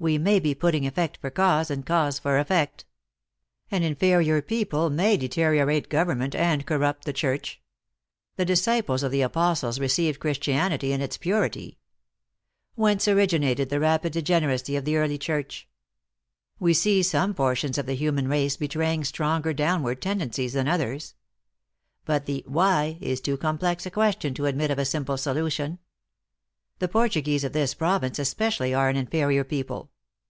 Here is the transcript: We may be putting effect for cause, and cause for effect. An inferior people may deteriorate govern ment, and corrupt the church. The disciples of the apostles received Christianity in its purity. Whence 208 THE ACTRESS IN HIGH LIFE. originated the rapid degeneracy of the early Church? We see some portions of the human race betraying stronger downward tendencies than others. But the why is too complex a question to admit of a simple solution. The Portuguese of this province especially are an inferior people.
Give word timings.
We 0.00 0.16
may 0.16 0.38
be 0.38 0.54
putting 0.54 0.86
effect 0.86 1.16
for 1.16 1.28
cause, 1.28 1.72
and 1.72 1.84
cause 1.84 2.20
for 2.20 2.38
effect. 2.38 2.84
An 3.68 3.82
inferior 3.82 4.40
people 4.40 4.90
may 4.90 5.16
deteriorate 5.16 5.88
govern 5.88 6.18
ment, 6.18 6.36
and 6.36 6.64
corrupt 6.64 7.04
the 7.04 7.12
church. 7.12 7.60
The 8.36 8.44
disciples 8.44 9.02
of 9.02 9.10
the 9.10 9.22
apostles 9.22 9.80
received 9.80 10.20
Christianity 10.20 10.92
in 10.92 11.00
its 11.00 11.16
purity. 11.18 11.78
Whence 12.76 13.06
208 13.06 13.08
THE 13.08 13.08
ACTRESS 13.08 13.08
IN 13.08 13.12
HIGH 13.12 13.16
LIFE. 13.16 13.18
originated 13.54 13.70
the 13.70 13.80
rapid 13.80 14.12
degeneracy 14.12 14.76
of 14.76 14.84
the 14.84 14.96
early 14.96 15.18
Church? 15.18 15.68
We 16.60 16.74
see 16.74 17.02
some 17.02 17.34
portions 17.34 17.76
of 17.76 17.86
the 17.86 17.94
human 17.96 18.28
race 18.28 18.56
betraying 18.56 19.02
stronger 19.02 19.52
downward 19.52 20.00
tendencies 20.00 20.52
than 20.52 20.68
others. 20.68 21.16
But 22.04 22.26
the 22.26 22.44
why 22.46 22.98
is 23.00 23.20
too 23.20 23.36
complex 23.36 23.84
a 23.84 23.90
question 23.90 24.32
to 24.34 24.46
admit 24.46 24.70
of 24.70 24.78
a 24.78 24.84
simple 24.84 25.16
solution. 25.16 25.80
The 26.80 26.86
Portuguese 26.86 27.42
of 27.42 27.52
this 27.54 27.74
province 27.74 28.20
especially 28.20 28.72
are 28.72 28.88
an 28.88 28.94
inferior 28.94 29.42
people. 29.42 29.90